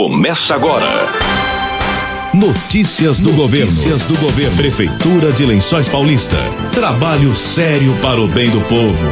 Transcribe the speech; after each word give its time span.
começa 0.00 0.54
agora. 0.54 0.88
Notícias 2.32 3.20
do 3.20 3.32
Notícias 3.32 3.36
governo. 3.36 3.66
Notícias 3.66 4.04
do 4.04 4.16
governo. 4.16 4.56
Prefeitura 4.56 5.30
de 5.30 5.44
Lençóis 5.44 5.90
Paulista. 5.90 6.38
Trabalho 6.72 7.36
sério 7.36 7.94
para 8.00 8.18
o 8.18 8.26
bem 8.26 8.48
do 8.48 8.62
povo. 8.62 9.06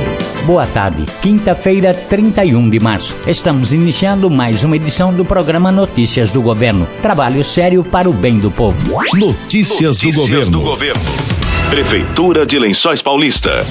Boa 0.47 0.67
tarde. 0.67 1.05
Quinta-feira, 1.21 1.93
31 1.93 2.71
de 2.71 2.81
março. 2.81 3.15
Estamos 3.27 3.75
iniciando 3.75 4.31
mais 4.31 4.65
uma 4.65 4.77
edição 4.77 5.13
do 5.13 5.27
programa 5.27 5.71
Notícias 5.71 6.31
do 6.31 6.41
Governo. 6.41 6.89
Trabalho 7.03 7.45
sério 7.45 7.85
para 7.85 8.09
o 8.09 8.13
bem 8.15 8.39
do 8.39 8.51
povo. 8.51 8.89
Notícias, 9.15 9.99
Notícias 9.99 9.99
do 9.99 10.13
governo. 10.13 10.59
Do 10.59 10.65
governo. 10.65 11.03
Prefeitura 11.69 12.47
de 12.47 12.59
Lençóis 12.59 13.03
Paulista. 13.03 13.63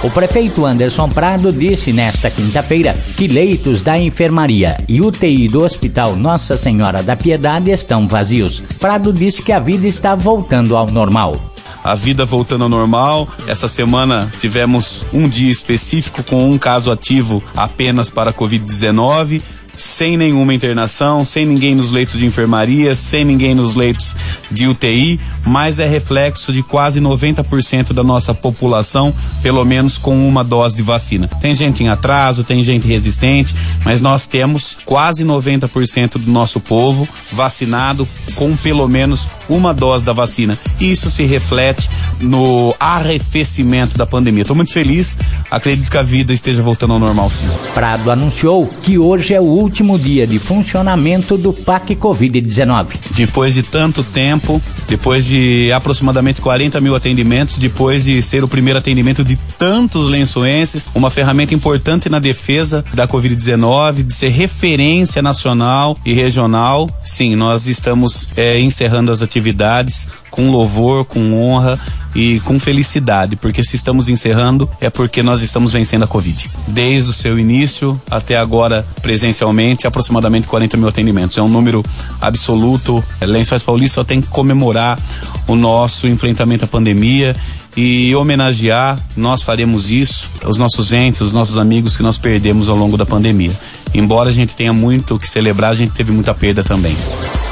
O 0.00 0.08
prefeito 0.08 0.64
Anderson 0.64 1.08
Prado 1.08 1.52
disse 1.52 1.92
nesta 1.92 2.30
quinta-feira 2.30 2.94
que 3.16 3.26
leitos 3.26 3.82
da 3.82 3.98
enfermaria 3.98 4.76
e 4.88 5.00
UTI 5.00 5.48
do 5.48 5.64
Hospital 5.64 6.14
Nossa 6.14 6.56
Senhora 6.56 7.02
da 7.02 7.16
Piedade 7.16 7.72
estão 7.72 8.06
vazios. 8.06 8.62
Prado 8.78 9.12
disse 9.12 9.42
que 9.42 9.50
a 9.50 9.58
vida 9.58 9.88
está 9.88 10.14
voltando 10.14 10.76
ao 10.76 10.86
normal 10.86 11.48
a 11.84 11.94
vida 11.94 12.24
voltando 12.26 12.64
ao 12.64 12.68
normal. 12.68 13.28
Essa 13.46 13.68
semana 13.68 14.30
tivemos 14.38 15.06
um 15.12 15.28
dia 15.28 15.50
específico 15.50 16.22
com 16.22 16.50
um 16.50 16.58
caso 16.58 16.90
ativo 16.90 17.42
apenas 17.56 18.10
para 18.10 18.32
Covid-19 18.32 19.40
sem 19.78 20.16
nenhuma 20.16 20.52
internação, 20.52 21.24
sem 21.24 21.46
ninguém 21.46 21.72
nos 21.72 21.92
leitos 21.92 22.18
de 22.18 22.26
enfermaria, 22.26 22.96
sem 22.96 23.24
ninguém 23.24 23.54
nos 23.54 23.76
leitos 23.76 24.16
de 24.50 24.66
UTI, 24.66 25.20
mas 25.46 25.78
é 25.78 25.86
reflexo 25.86 26.52
de 26.52 26.64
quase 26.64 27.00
90% 27.00 27.92
da 27.92 28.02
nossa 28.02 28.34
população, 28.34 29.14
pelo 29.40 29.64
menos 29.64 29.96
com 29.96 30.28
uma 30.28 30.42
dose 30.42 30.74
de 30.74 30.82
vacina. 30.82 31.28
Tem 31.40 31.54
gente 31.54 31.84
em 31.84 31.88
atraso, 31.88 32.42
tem 32.42 32.62
gente 32.64 32.88
resistente, 32.88 33.54
mas 33.84 34.00
nós 34.00 34.26
temos 34.26 34.76
quase 34.84 35.24
90% 35.24 36.18
do 36.18 36.30
nosso 36.30 36.58
povo 36.58 37.08
vacinado 37.30 38.06
com 38.34 38.56
pelo 38.56 38.88
menos 38.88 39.28
uma 39.48 39.72
dose 39.72 40.04
da 40.04 40.12
vacina. 40.12 40.58
E 40.80 40.90
isso 40.90 41.08
se 41.08 41.24
reflete 41.24 41.88
no 42.20 42.74
arrefecimento 42.80 43.96
da 43.96 44.04
pandemia. 44.04 44.42
Estou 44.42 44.56
muito 44.56 44.72
feliz, 44.72 45.16
acredito 45.48 45.88
que 45.88 45.96
a 45.96 46.02
vida 46.02 46.32
esteja 46.32 46.62
voltando 46.62 46.94
ao 46.94 46.98
normal 46.98 47.30
sim. 47.30 47.46
Prado 47.72 48.10
anunciou 48.10 48.66
que 48.82 48.98
hoje 48.98 49.34
é 49.34 49.40
o 49.40 49.44
último 49.44 49.67
dia 49.98 50.26
de 50.26 50.38
funcionamento 50.38 51.36
do 51.36 51.52
PAC 51.52 51.94
Covid-19. 51.96 52.88
Depois 53.14 53.54
de 53.54 53.62
tanto 53.62 54.02
tempo, 54.02 54.60
depois 54.86 55.26
de 55.26 55.72
aproximadamente 55.72 56.40
40 56.40 56.80
mil 56.80 56.94
atendimentos, 56.94 57.58
depois 57.58 58.04
de 58.04 58.20
ser 58.22 58.44
o 58.44 58.48
primeiro 58.48 58.78
atendimento 58.78 59.24
de 59.24 59.36
tantos 59.58 60.08
lençoenses, 60.08 60.90
uma 60.94 61.10
ferramenta 61.10 61.54
importante 61.54 62.08
na 62.08 62.18
defesa 62.18 62.84
da 62.94 63.06
Covid-19, 63.06 64.04
de 64.04 64.12
ser 64.12 64.28
referência 64.28 65.22
nacional 65.22 65.98
e 66.04 66.12
regional, 66.12 66.88
sim, 67.02 67.36
nós 67.36 67.66
estamos 67.66 68.28
é, 68.36 68.60
encerrando 68.60 69.10
as 69.10 69.22
atividades 69.22 70.08
com 70.30 70.50
louvor, 70.50 71.04
com 71.04 71.34
honra 71.34 71.78
e 72.14 72.40
com 72.40 72.58
felicidade, 72.58 73.36
porque 73.36 73.62
se 73.62 73.76
estamos 73.76 74.08
encerrando 74.08 74.68
é 74.80 74.90
porque 74.90 75.22
nós 75.22 75.42
estamos 75.42 75.72
vencendo 75.72 76.04
a 76.04 76.06
Covid. 76.06 76.50
Desde 76.66 77.10
o 77.10 77.12
seu 77.12 77.38
início 77.38 78.00
até 78.10 78.36
agora, 78.36 78.86
presencialmente, 79.02 79.86
aproximadamente 79.86 80.48
40 80.48 80.76
mil 80.76 80.88
atendimentos. 80.88 81.36
É 81.36 81.42
um 81.42 81.48
número 81.48 81.84
absoluto. 82.20 83.02
Lençóis 83.20 83.62
Paulista 83.62 83.96
só 83.96 84.04
tem 84.04 84.20
que 84.20 84.28
comemorar 84.28 84.98
o 85.46 85.54
nosso 85.54 86.06
enfrentamento 86.06 86.64
à 86.64 86.68
pandemia 86.68 87.34
e 87.76 88.12
homenagear, 88.16 88.98
nós 89.16 89.42
faremos 89.42 89.92
isso, 89.92 90.30
os 90.44 90.56
nossos 90.56 90.92
entes, 90.92 91.20
os 91.20 91.32
nossos 91.32 91.56
amigos 91.56 91.96
que 91.96 92.02
nós 92.02 92.18
perdemos 92.18 92.68
ao 92.68 92.76
longo 92.76 92.96
da 92.96 93.06
pandemia. 93.06 93.52
Embora 93.94 94.30
a 94.30 94.32
gente 94.32 94.56
tenha 94.56 94.72
muito 94.72 95.16
que 95.16 95.28
celebrar, 95.28 95.70
a 95.70 95.76
gente 95.76 95.92
teve 95.92 96.10
muita 96.10 96.34
perda 96.34 96.64
também. 96.64 96.96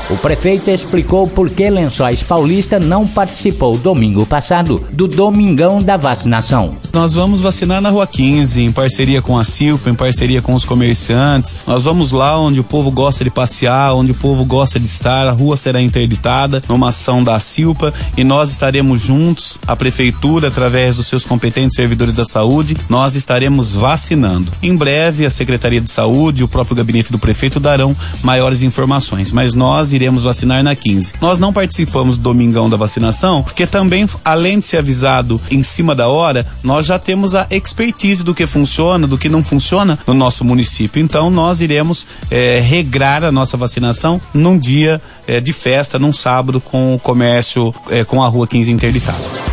O 0.09 0.17
prefeito 0.17 0.71
explicou 0.71 1.27
por 1.27 1.51
que 1.51 1.69
Lençóis 1.69 2.23
Paulista 2.23 2.79
não 2.79 3.09
participou 3.09 3.77
domingo 3.77 4.25
passado 4.25 4.87
do 4.93 5.09
Domingão 5.09 5.83
da 5.83 5.97
Vacinação. 5.97 6.77
Nós 6.93 7.15
vamos 7.15 7.41
vacinar 7.41 7.81
na 7.81 7.91
Rua 7.91 8.07
15, 8.07 8.63
em 8.63 8.71
parceria 8.71 9.21
com 9.21 9.37
a 9.37 9.43
Silpa, 9.43 9.91
em 9.91 9.97
parceria 9.97 10.41
com 10.41 10.55
os 10.55 10.65
comerciantes. 10.65 11.59
Nós 11.67 11.85
vamos 11.85 12.13
lá 12.13 12.39
onde 12.39 12.61
o 12.61 12.65
povo 12.65 12.89
gosta 12.89 13.25
de 13.25 13.31
passear, 13.31 13.95
onde 13.95 14.13
o 14.13 14.15
povo 14.15 14.45
gosta 14.45 14.79
de 14.79 14.87
estar. 14.87 15.27
A 15.27 15.33
rua 15.33 15.57
será 15.57 15.83
interditada 15.83 16.63
numa 16.69 16.91
ação 16.91 17.25
da 17.25 17.37
Silpa 17.41 17.93
e 18.17 18.23
nós 18.23 18.53
estaremos 18.53 19.01
juntos, 19.01 19.59
a 19.67 19.75
prefeitura, 19.75 20.49
através 20.49 20.99
dos 20.99 21.09
seus 21.09 21.25
competentes 21.25 21.75
servidores 21.75 22.15
da 22.15 22.25
saúde, 22.25 22.77
nós 22.89 23.17
estaremos 23.17 23.73
vacinando. 23.73 24.53
Em 24.63 24.77
breve, 24.77 25.27
a 25.27 25.31
Secretaria 25.31 25.81
de 25.81 25.91
Saúde 25.91 26.43
e 26.43 26.45
o 26.45 26.49
próprio 26.49 26.77
gabinete 26.77 27.11
do 27.11 27.19
prefeito 27.19 27.59
darão 27.59 27.95
maiores 28.23 28.63
informações, 28.63 29.33
mas 29.33 29.53
nós 29.53 29.96
iremos 29.97 30.23
vacinar 30.23 30.63
na 30.63 30.77
15. 30.77 31.15
Nós 31.21 31.39
não 31.39 31.53
participamos 31.53 32.17
do 32.17 32.23
domingão 32.23 32.69
da 32.69 32.77
vacinação, 32.77 33.43
porque 33.43 33.67
também, 33.67 34.07
além 34.25 34.59
de 34.59 34.65
ser 34.65 34.79
avisado 34.79 35.41
em 35.51 35.63
cima 35.63 35.95
da 35.95 36.09
hora, 36.09 36.47
nós 36.63 36.87
já 36.87 36.99
temos 36.99 37.35
a 37.35 37.47
expertise 37.51 38.23
do 38.23 38.35
que 38.35 38.47
funciona, 38.47 39.07
do 39.07 39.17
que 39.17 39.29
não 39.29 39.43
funciona 39.43 39.99
no 40.07 40.15
nosso 40.15 40.45
município. 40.45 41.03
Então, 41.03 41.31
nós 41.31 41.61
iremos 41.61 42.07
é, 42.31 42.61
regrar 42.61 43.25
a 43.25 43.33
nossa 43.33 43.57
vacinação 43.57 44.21
num 44.35 44.59
dia 44.59 45.01
é, 45.27 45.41
de 45.41 45.53
festa, 45.53 45.99
num 45.99 46.13
sábado, 46.13 46.61
com 46.61 46.95
o 46.95 46.99
comércio, 46.99 47.75
é, 47.91 48.05
com 48.05 48.23
a 48.23 48.29
rua 48.29 48.47
15 48.47 48.71
interditada. 48.71 49.46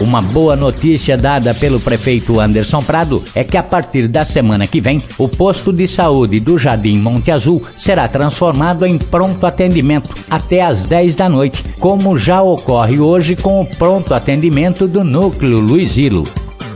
Uma 0.00 0.20
boa 0.20 0.56
notícia 0.56 1.16
dada 1.16 1.54
pelo 1.54 1.78
prefeito 1.78 2.40
Anderson 2.40 2.82
Prado 2.82 3.22
é 3.34 3.44
que 3.44 3.56
a 3.56 3.62
partir 3.62 4.08
da 4.08 4.24
semana 4.24 4.66
que 4.66 4.80
vem, 4.80 4.98
o 5.16 5.28
posto 5.28 5.72
de 5.72 5.86
saúde 5.86 6.40
do 6.40 6.58
Jardim 6.58 6.98
Monte 6.98 7.30
Azul 7.30 7.62
será 7.76 8.08
transformado 8.08 8.84
em 8.84 8.98
pronto 8.98 9.46
atendimento 9.46 10.10
até 10.28 10.62
às 10.62 10.86
10 10.86 11.14
da 11.14 11.28
noite, 11.28 11.64
como 11.78 12.18
já 12.18 12.42
ocorre 12.42 12.98
hoje 12.98 13.36
com 13.36 13.60
o 13.60 13.66
pronto 13.66 14.12
atendimento 14.12 14.88
do 14.88 15.04
Núcleo 15.04 15.60
Luizilo 15.60 16.24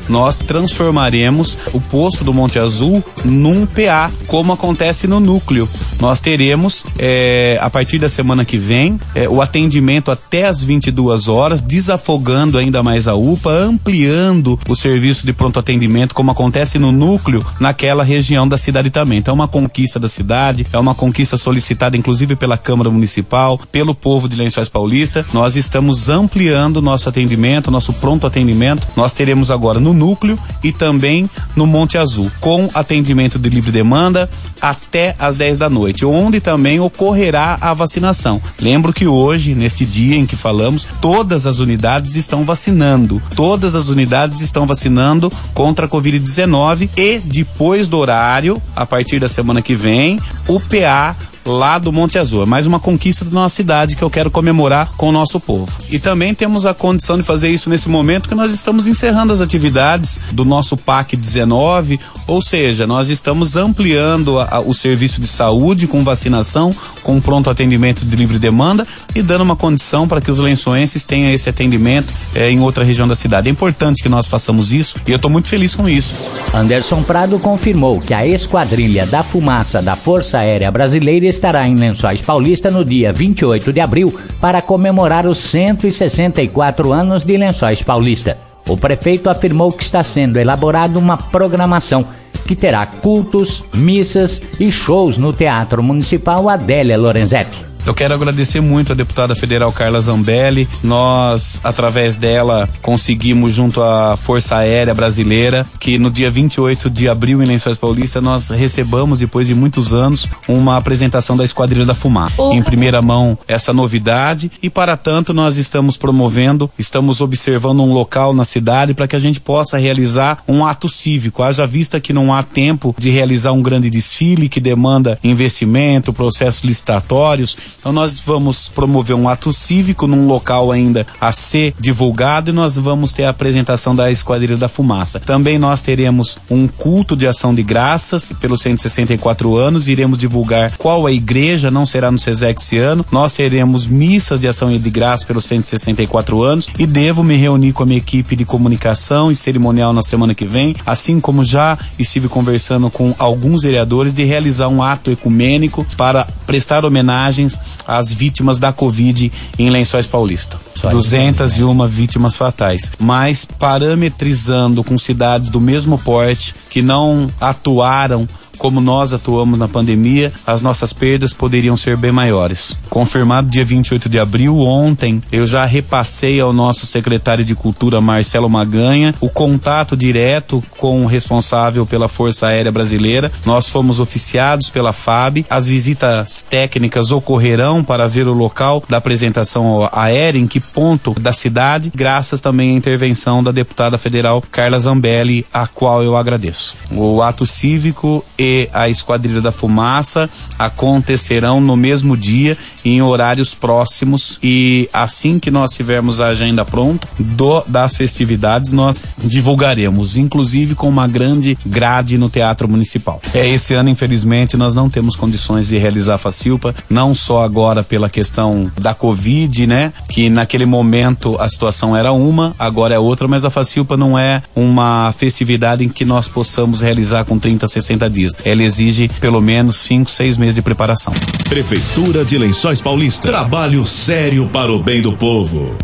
nós 0.08 0.36
transformaremos 0.36 1.58
o 1.72 1.80
posto 1.80 2.24
do 2.24 2.32
Monte 2.32 2.58
Azul 2.58 3.04
num 3.24 3.66
PA, 3.66 4.10
como 4.26 4.52
acontece 4.52 5.06
no 5.06 5.20
núcleo. 5.20 5.68
Nós 6.00 6.20
teremos, 6.20 6.84
é, 6.98 7.59
a 7.60 7.69
partir 7.69 7.98
da 7.98 8.09
semana 8.09 8.44
que 8.44 8.56
vem, 8.56 9.00
é, 9.14 9.28
o 9.28 9.42
atendimento 9.42 10.10
até 10.10 10.47
as 10.47 10.62
22 10.62 11.28
horas, 11.28 11.60
desafogando 11.60 12.59
ainda 12.59 12.82
mais 12.82 13.09
a 13.09 13.14
UPA, 13.14 13.50
ampliando 13.50 14.59
o 14.69 14.76
serviço 14.76 15.26
de 15.26 15.32
pronto 15.32 15.59
atendimento, 15.59 16.14
como 16.14 16.31
acontece 16.31 16.78
no 16.78 16.92
núcleo, 16.92 17.44
naquela 17.59 18.04
região 18.04 18.47
da 18.47 18.56
cidade 18.56 18.91
também. 18.91 19.19
Então, 19.19 19.32
é 19.32 19.34
uma 19.34 19.48
conquista 19.48 19.98
da 19.98 20.09
cidade, 20.09 20.66
é 20.72 20.78
uma 20.78 20.94
conquista 20.94 21.36
solicitada, 21.36 21.97
inclusive, 21.97 22.36
pela 22.36 22.56
Câmara 22.56 22.91
Municipal, 22.91 23.60
pelo 23.70 23.94
povo 23.94 24.28
de 24.28 24.36
Lençóis 24.36 24.69
Paulista. 24.69 25.26
Nós 25.32 25.56
estamos 25.56 26.09
ampliando 26.09 26.82
nosso 26.82 27.09
atendimento, 27.09 27.70
nosso 27.70 27.92
pronto 27.94 28.26
atendimento. 28.26 28.86
Nós 28.97 29.12
teremos 29.12 29.50
agora 29.50 29.80
no 29.80 29.92
núcleo 29.92 30.38
e 30.62 30.72
também 30.72 31.28
no 31.56 31.66
Monte 31.66 31.98
Azul, 31.98 32.30
com 32.41 32.70
atendimento 32.75 33.38
de 33.38 33.48
livre 33.48 33.72
demanda 33.72 34.28
até 34.60 35.15
às 35.19 35.36
10 35.36 35.59
da 35.59 35.69
noite, 35.69 35.88
onde 36.04 36.41
também 36.41 36.81
ocorrerá 36.81 37.59
a 37.60 37.75
vacinação. 37.75 38.41
Lembro 38.60 38.93
que 38.93 39.06
hoje, 39.06 39.54
neste 39.54 39.84
dia 39.84 40.16
em 40.16 40.26
que 40.26 40.37
falamos, 40.37 40.87
todas 41.00 41.47
as 41.47 41.59
unidades 41.59 42.15
estão 42.15 42.44
vacinando. 42.44 43.22
Todas 43.34 43.75
as 43.75 43.88
unidades 43.88 44.41
estão 44.41 44.66
vacinando 44.66 45.31
contra 45.54 45.87
a 45.87 45.88
Covid-19 45.88 46.91
e 46.97 47.19
depois 47.19 47.88
do 47.88 47.98
horário, 47.98 48.60
a 48.75 48.87
partir 48.87 49.19
da 49.19 49.28
semana 49.28 49.62
que 49.62 49.75
vem, 49.75 50.21
o 50.47 50.60
PA 50.60 51.16
lá 51.48 51.78
do 51.78 51.92
Monte 51.92 52.19
Azul. 52.19 52.42
É 52.42 52.47
mais 52.47 52.66
uma 52.66 52.78
conquista 52.78 53.25
da 53.25 53.31
nossa 53.31 53.56
cidade 53.56 53.97
que 53.97 54.03
eu 54.03 54.10
quero 54.10 54.31
comemorar 54.31 54.92
com 54.97 55.09
o 55.09 55.12
nosso 55.12 55.41
povo. 55.41 55.72
E 55.91 55.98
também 55.98 56.34
temos 56.34 56.66
a 56.66 56.75
condição 56.75 57.16
de 57.16 57.22
fazer 57.22 57.48
isso 57.48 57.70
nesse 57.70 57.88
momento 57.88 58.28
que 58.28 58.34
nós 58.34 58.53
estamos 58.53 58.86
encerrando 58.86 59.32
as 59.32 59.41
atividades 59.41 60.20
do 60.32 60.44
nosso 60.44 60.76
PAC 60.76 61.16
19, 61.16 61.98
ou 62.26 62.42
seja, 62.42 62.86
nós 62.86 63.09
estamos 63.09 63.56
ampliando 63.56 64.38
a, 64.38 64.56
a, 64.56 64.60
o 64.60 64.75
serviço 64.75 65.20
de 65.20 65.26
saúde 65.26 65.86
com 65.86 66.04
vacinação, 66.04 66.75
com 67.03 67.20
pronto 67.20 67.50
atendimento 67.50 68.04
de 68.04 68.16
livre 68.16 68.39
demanda 68.39 68.86
e 69.15 69.22
dando 69.22 69.42
uma 69.42 69.56
condição 69.56 70.06
para 70.06 70.21
que 70.21 70.30
os 70.30 70.39
lençoenses 70.39 71.04
tenham 71.04 71.33
esse 71.33 71.48
atendimento 71.48 72.12
é, 72.34 72.50
em 72.50 72.60
outra 72.60 72.84
região 72.84 73.09
da 73.09 73.15
cidade. 73.15 73.48
É 73.48 73.53
importante 73.53 74.03
que 74.03 74.09
nós 74.09 74.27
façamos 74.27 74.72
isso 74.72 74.97
e 75.06 75.10
eu 75.10 75.16
estou 75.16 75.30
muito 75.30 75.48
feliz 75.48 75.74
com 75.74 75.89
isso. 75.89 76.15
Anderson 76.54 77.03
Prado 77.03 77.39
confirmou 77.39 78.00
que 78.00 78.12
a 78.12 78.27
esquadrilha 78.27 79.06
da 79.06 79.22
fumaça 79.22 79.80
da 79.80 79.97
Força 79.97 80.39
Aérea 80.39 80.71
Brasileira 80.71 81.27
estará 81.38 81.66
em 81.68 81.76
Lençóis 81.76 82.20
Paulista 82.20 82.68
no 82.68 82.84
dia 82.84 83.12
28 83.12 83.72
de 83.72 83.80
abril 83.80 84.12
para 84.40 84.60
comemorar 84.60 85.26
os 85.26 85.38
164 85.38 86.92
anos 86.92 87.22
de 87.22 87.36
Lençóis 87.36 87.80
Paulista. 87.80 88.36
O 88.68 88.76
prefeito 88.76 89.30
afirmou 89.30 89.70
que 89.72 89.84
está 89.84 90.02
sendo 90.02 90.38
elaborada 90.38 90.98
uma 90.98 91.16
programação 91.16 92.04
que 92.46 92.56
terá 92.56 92.84
cultos, 92.84 93.64
missas 93.74 94.42
e 94.58 94.70
shows 94.72 95.16
no 95.16 95.32
Teatro 95.32 95.82
Municipal 95.82 96.48
Adélia 96.48 96.98
Lorenzetti. 96.98 97.67
Eu 97.88 97.94
quero 97.94 98.12
agradecer 98.12 98.60
muito 98.60 98.92
a 98.92 98.94
deputada 98.94 99.34
federal 99.34 99.72
Carla 99.72 99.98
Zambelli. 99.98 100.68
Nós, 100.84 101.58
através 101.64 102.18
dela, 102.18 102.68
conseguimos 102.82 103.54
junto 103.54 103.82
à 103.82 104.14
Força 104.14 104.56
Aérea 104.56 104.94
Brasileira 104.94 105.66
que 105.80 105.98
no 105.98 106.10
dia 106.10 106.30
28 106.30 106.90
de 106.90 107.08
abril 107.08 107.42
em 107.42 107.46
Lençóis 107.46 107.78
Paulista 107.78 108.20
nós 108.20 108.48
recebamos 108.50 109.18
depois 109.18 109.46
de 109.46 109.54
muitos 109.54 109.94
anos 109.94 110.28
uma 110.46 110.76
apresentação 110.76 111.34
da 111.34 111.46
Esquadrilha 111.46 111.86
da 111.86 111.94
Fumar. 111.94 112.30
Em 112.52 112.62
primeira 112.62 113.00
mão 113.00 113.38
essa 113.48 113.72
novidade 113.72 114.52
e 114.62 114.68
para 114.68 114.94
tanto 114.94 115.32
nós 115.32 115.56
estamos 115.56 115.96
promovendo, 115.96 116.70
estamos 116.78 117.22
observando 117.22 117.80
um 117.80 117.94
local 117.94 118.34
na 118.34 118.44
cidade 118.44 118.92
para 118.92 119.08
que 119.08 119.16
a 119.16 119.18
gente 119.18 119.40
possa 119.40 119.78
realizar 119.78 120.42
um 120.46 120.62
ato 120.62 120.90
cívico. 120.90 121.42
Haja 121.42 121.66
vista 121.66 121.98
que 121.98 122.12
não 122.12 122.34
há 122.34 122.42
tempo 122.42 122.94
de 122.98 123.08
realizar 123.08 123.52
um 123.52 123.62
grande 123.62 123.88
desfile 123.88 124.46
que 124.46 124.60
demanda 124.60 125.18
investimento, 125.24 126.12
processos 126.12 126.62
licitatórios. 126.62 127.56
Então 127.78 127.92
nós 127.92 128.19
vamos 128.19 128.69
promover 128.69 129.15
um 129.15 129.28
ato 129.28 129.53
cívico 129.53 130.07
num 130.07 130.27
local 130.27 130.72
ainda 130.72 131.07
a 131.21 131.30
ser 131.30 131.75
divulgado 131.78 132.51
e 132.51 132.53
nós 132.53 132.77
vamos 132.77 133.13
ter 133.13 133.25
a 133.25 133.30
apresentação 133.30 133.95
da 133.95 134.10
Esquadrilha 134.10 134.57
da 134.57 134.69
Fumaça. 134.69 135.21
Também 135.21 135.59
nós 135.59 135.80
teremos 135.80 136.39
um 136.51 136.66
culto 136.66 137.16
de 137.16 137.27
ação 137.27 137.54
de 137.54 137.63
graças 137.63 138.33
pelos 138.41 138.63
164 138.63 139.57
anos, 139.57 139.86
iremos 139.86 140.19
divulgar 140.19 140.77
qual 140.77 141.07
a 141.07 141.13
igreja, 141.13 141.71
não 141.71 141.86
será 141.86 142.10
no 142.10 142.19
SESEC 142.19 142.60
esse 142.60 142.78
ano. 142.78 143.07
Nós 143.13 143.33
teremos 143.33 143.86
missas 143.86 144.41
de 144.41 144.48
ação 144.48 144.77
de 144.77 144.91
graça 144.91 145.24
pelos 145.24 145.45
164 145.45 146.42
anos 146.42 146.69
e 146.78 146.86
devo 146.86 147.22
me 147.22 147.36
reunir 147.36 147.72
com 147.72 147.84
a 147.84 147.86
minha 147.86 147.98
equipe 147.98 148.34
de 148.34 148.45
comunicação 148.45 149.31
e 149.31 149.36
cerimonial 149.36 149.92
na 149.92 150.03
semana 150.03 150.34
que 150.34 150.47
vem, 150.47 150.74
assim 150.84 151.21
como 151.21 151.45
já 151.45 151.78
estive 151.98 152.28
conversando 152.28 152.91
com 152.91 153.15
alguns 153.19 153.63
vereadores 153.63 154.13
de 154.13 154.24
realizar 154.24 154.69
um 154.69 154.83
ato 154.83 155.10
ecumênico 155.13 155.86
para 155.97 156.27
prestar 156.45 156.84
homenagens 156.84 157.59
às 157.86 158.12
vítimas 158.12 158.59
da 158.59 158.72
Covid 158.72 159.32
em 159.59 159.70
Lençóis 159.70 160.06
Paulista. 160.06 160.59
201 160.91 161.86
vítimas 161.88 162.36
fatais, 162.36 162.92
mas 162.98 163.44
parametrizando 163.44 164.84
com 164.84 164.97
cidades 164.97 165.48
do 165.48 165.60
mesmo 165.60 165.98
porte 165.98 166.54
que 166.70 166.80
não 166.80 167.28
atuaram 167.41 168.28
como 168.59 168.81
nós 168.81 169.13
atuamos 169.13 169.59
na 169.59 169.69
pandemia, 169.69 170.33
as 170.47 170.60
nossas 170.60 170.93
perdas 170.93 171.33
poderiam 171.33 171.77
ser 171.77 171.97
bem 171.97 172.10
maiores. 172.10 172.77
Confirmado 172.91 173.49
dia 173.49 173.65
28 173.65 174.09
de 174.09 174.19
abril, 174.19 174.59
ontem, 174.59 175.22
eu 175.31 175.47
já 175.47 175.65
repassei 175.65 176.41
ao 176.41 176.53
nosso 176.53 176.84
secretário 176.84 177.45
de 177.45 177.55
Cultura, 177.55 178.01
Marcelo 178.01 178.51
Maganha, 178.51 179.15
o 179.21 179.28
contato 179.28 179.97
direto 179.97 180.63
com 180.77 181.05
o 181.05 181.07
responsável 181.07 181.87
pela 181.87 182.09
Força 182.09 182.49
Aérea 182.49 182.72
Brasileira. 182.72 183.31
Nós 183.47 183.69
fomos 183.69 184.01
oficiados 184.01 184.69
pela 184.69 184.93
FAB. 184.93 185.47
As 185.49 185.69
visitas 185.69 186.45
técnicas 186.49 187.13
ocorrerão 187.13 187.84
para 187.84 188.09
ver 188.09 188.27
o 188.27 188.33
local 188.33 188.83
da 188.89 188.97
apresentação 188.97 189.89
aérea, 189.93 190.39
em 190.39 190.47
que 190.47 190.60
ponto 190.60 191.15
da 191.21 191.33
cidade, 191.33 191.93
graças 191.95 192.41
também 192.41 192.71
à 192.71 192.75
intervenção 192.75 193.43
da 193.43 193.53
deputada 193.53 193.97
federal 193.97 194.43
Carla 194.51 194.78
Zambelli, 194.78 195.47
a 195.53 195.66
qual 195.66 196.03
eu 196.03 196.16
agradeço. 196.16 196.77
O 196.91 197.22
ato 197.22 197.47
cívico 197.47 198.25
e 198.39 198.47
a 198.72 198.89
Esquadrilha 198.89 199.41
da 199.41 199.53
Fumaça 199.53 200.28
acontecerão 200.59 201.60
no 201.60 201.77
mesmo 201.77 202.16
dia 202.16 202.56
em 202.84 203.03
horários 203.03 203.54
próximos 203.54 204.39
e 204.42 204.89
assim 204.92 205.39
que 205.39 205.50
nós 205.50 205.72
tivermos 205.72 206.21
a 206.21 206.28
agenda 206.28 206.65
pronta 206.65 207.06
do, 207.18 207.62
das 207.66 207.97
festividades 207.97 208.72
nós 208.72 209.04
divulgaremos, 209.18 210.16
inclusive 210.16 210.74
com 210.74 210.89
uma 210.89 211.06
grande 211.06 211.59
grade 211.65 212.16
no 212.16 212.28
Teatro 212.28 212.68
Municipal. 212.68 213.21
É 213.34 213.47
esse 213.47 213.74
ano 213.74 213.89
infelizmente 213.89 214.56
nós 214.56 214.74
não 214.74 214.89
temos 214.89 215.16
condições 215.16 215.68
de 215.68 215.78
realizar 215.78 216.15
a 216.15 216.18
Facilpa, 216.18 216.74
não 216.89 217.15
só 217.15 217.45
agora 217.45 217.83
pela 217.83 218.09
questão 218.09 218.71
da 218.80 218.95
Covid, 218.95 219.66
né, 219.66 219.92
que 220.09 220.30
naquele 220.30 220.66
momento 220.66 221.36
a 221.41 221.48
situação 221.48 221.97
era 221.97 222.12
uma, 222.12 222.54
agora 222.59 222.95
é 222.95 222.98
outra, 222.98 223.28
mas 223.28 223.45
a 223.45 223.50
Facilpa 223.50 223.97
não 223.97 224.18
é 224.18 224.42
uma 224.54 225.12
festividade 225.12 225.84
em 225.84 225.89
que 225.89 226.04
nós 226.04 226.28
possamos 226.28 226.80
realizar 226.80 227.24
com 227.24 227.39
30, 227.39 227.66
60 227.66 228.10
dias 228.10 228.37
ela 228.44 228.62
exige 228.62 229.08
pelo 229.20 229.40
menos 229.40 229.76
5, 229.76 230.10
6 230.10 230.36
meses 230.36 230.54
de 230.56 230.62
preparação. 230.62 231.12
Prefeitura 231.48 232.24
de 232.24 232.38
Lençóis 232.38 232.80
Paulista. 232.80 233.28
Trabalho 233.28 233.84
sério 233.84 234.48
para 234.48 234.72
o 234.72 234.82
bem 234.82 235.02
do 235.02 235.16
povo. 235.16 235.74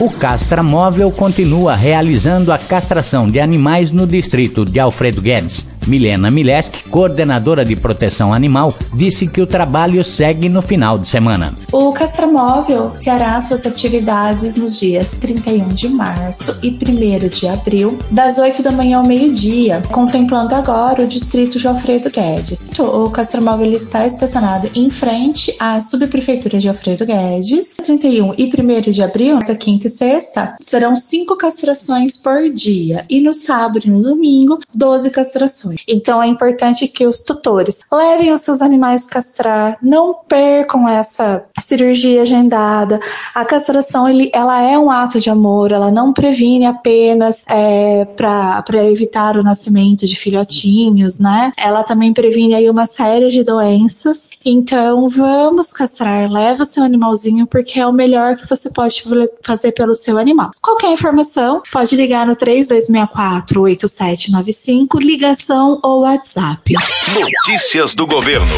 O 0.00 0.10
Castra 0.10 0.62
Móvel 0.62 1.10
continua 1.12 1.76
realizando 1.76 2.52
a 2.52 2.58
castração 2.58 3.30
de 3.30 3.38
animais 3.38 3.92
no 3.92 4.06
distrito 4.06 4.64
de 4.64 4.80
Alfredo 4.80 5.22
Guedes 5.22 5.64
Milena 5.86 6.30
Mileski, 6.30 6.88
coordenadora 6.88 7.64
de 7.64 7.76
proteção 7.76 8.32
animal, 8.32 8.74
disse 8.92 9.26
que 9.26 9.40
o 9.40 9.46
trabalho 9.46 10.02
segue 10.02 10.48
no 10.48 10.62
final 10.62 10.98
de 10.98 11.08
semana. 11.08 11.52
O 11.76 11.92
Castramóvel 11.92 12.92
terá 13.02 13.40
suas 13.40 13.66
atividades 13.66 14.54
nos 14.54 14.78
dias 14.78 15.18
31 15.18 15.66
de 15.70 15.88
março 15.88 16.56
e 16.62 16.68
1 16.68 17.28
de 17.28 17.48
abril, 17.48 17.98
das 18.12 18.38
8 18.38 18.62
da 18.62 18.70
manhã 18.70 18.98
ao 18.98 19.04
meio-dia, 19.04 19.82
contemplando 19.90 20.54
agora 20.54 21.02
o 21.02 21.08
distrito 21.08 21.58
de 21.58 21.66
Alfredo 21.66 22.10
Guedes. 22.10 22.70
O 22.78 23.10
Castramóvel 23.10 23.72
está 23.72 24.06
estacionado 24.06 24.70
em 24.72 24.88
frente 24.88 25.52
à 25.58 25.80
subprefeitura 25.80 26.60
de 26.60 26.68
Alfredo 26.68 27.04
Guedes. 27.04 27.74
31 27.84 28.34
e 28.38 28.44
1 28.44 28.92
de 28.92 29.02
abril, 29.02 29.40
da 29.40 29.56
quinta 29.56 29.88
e 29.88 29.90
sexta, 29.90 30.54
serão 30.60 30.94
cinco 30.94 31.36
castrações 31.36 32.16
por 32.18 32.50
dia 32.50 33.04
e 33.10 33.20
no 33.20 33.34
sábado 33.34 33.84
e 33.84 33.90
no 33.90 34.00
domingo, 34.00 34.60
12 34.72 35.10
castrações. 35.10 35.80
Então 35.88 36.22
é 36.22 36.28
importante 36.28 36.86
que 36.86 37.04
os 37.04 37.18
tutores 37.18 37.80
levem 37.92 38.32
os 38.32 38.42
seus 38.42 38.62
animais 38.62 39.08
castrar, 39.08 39.76
não 39.82 40.14
percam 40.28 40.88
essa 40.88 41.44
cirurgia 41.64 42.22
agendada. 42.22 43.00
A 43.34 43.44
castração 43.44 44.08
ele, 44.08 44.30
ela 44.32 44.60
é 44.62 44.78
um 44.78 44.90
ato 44.90 45.18
de 45.18 45.30
amor, 45.30 45.72
ela 45.72 45.90
não 45.90 46.12
previne 46.12 46.66
apenas 46.66 47.44
é, 47.48 48.04
para 48.04 48.84
evitar 48.84 49.36
o 49.36 49.42
nascimento 49.42 50.06
de 50.06 50.16
filhotinhos, 50.16 51.18
né? 51.18 51.52
Ela 51.56 51.82
também 51.82 52.12
previne 52.12 52.54
aí 52.54 52.68
uma 52.68 52.86
série 52.86 53.30
de 53.30 53.42
doenças. 53.42 54.30
Então 54.44 55.08
vamos 55.08 55.72
castrar, 55.72 56.30
leva 56.30 56.64
seu 56.64 56.82
animalzinho 56.82 57.46
porque 57.46 57.80
é 57.80 57.86
o 57.86 57.92
melhor 57.92 58.36
que 58.36 58.48
você 58.48 58.70
pode 58.70 59.02
fazer 59.42 59.72
pelo 59.72 59.94
seu 59.94 60.18
animal. 60.18 60.50
Qualquer 60.60 60.92
informação, 60.92 61.62
pode 61.72 61.96
ligar 61.96 62.26
no 62.26 62.36
3264 62.36 63.60
8795, 63.62 64.98
ligação 64.98 65.80
ou 65.82 66.00
WhatsApp. 66.00 66.74
Notícias 67.14 67.94
do 67.94 68.06
governo. 68.06 68.54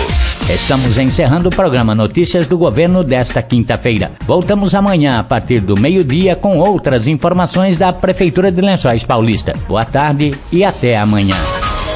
Estamos 0.49 0.97
encerrando 0.97 1.49
o 1.49 1.55
programa 1.55 1.93
Notícias 1.93 2.47
do 2.47 2.57
Governo 2.57 3.03
desta 3.03 3.43
quinta-feira. 3.43 4.13
Voltamos 4.25 4.77
amanhã 4.77 5.19
a 5.19 5.25
partir 5.25 5.59
do 5.59 5.79
meio-dia 5.79 6.37
com 6.37 6.59
outras 6.59 7.09
informações 7.09 7.77
da 7.77 7.93
Prefeitura 7.93 8.53
de 8.53 8.61
Lençóis 8.61 9.03
Paulista. 9.03 9.55
Boa 9.67 9.85
tarde 9.85 10.35
e 10.53 10.65
até 10.65 10.97
amanhã. 10.97 11.37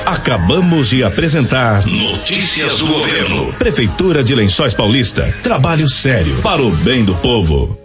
Acabamos 0.04 0.90
de 0.90 1.04
apresentar 1.04 1.86
Notícias 1.86 2.78
do 2.78 2.88
Governo. 2.88 3.52
Prefeitura 3.52 4.24
de 4.24 4.34
Lençóis 4.34 4.74
Paulista. 4.74 5.32
Trabalho 5.44 5.88
sério 5.88 6.34
para 6.42 6.60
o 6.60 6.70
bem 6.70 7.04
do 7.04 7.14
povo. 7.14 7.79